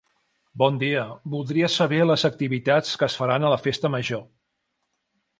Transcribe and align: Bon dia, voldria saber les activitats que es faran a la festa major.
Bon 0.59 0.77
dia, 0.83 1.01
voldria 1.33 1.67
saber 1.73 1.99
les 2.11 2.23
activitats 2.29 2.95
que 3.01 3.07
es 3.11 3.17
faran 3.19 3.45
a 3.45 3.53
la 3.55 3.59
festa 3.67 3.93
major. 3.97 4.25